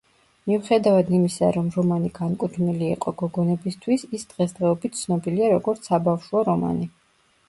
[0.49, 6.89] მიუხედავად იმისა, რომ რომანი განკუთვნილი იყო გოგონებისთვის, ის დღესდღეობით ცნობილია როგორც საბავშვო რომანი.